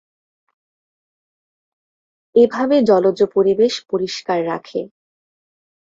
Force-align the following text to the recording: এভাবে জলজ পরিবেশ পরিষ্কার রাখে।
এভাবে 2.35 2.75
জলজ 2.89 3.19
পরিবেশ 3.35 3.73
পরিষ্কার 3.89 4.39
রাখে। 4.45 4.81